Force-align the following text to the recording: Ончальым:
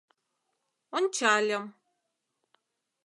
Ончальым: 0.97 1.63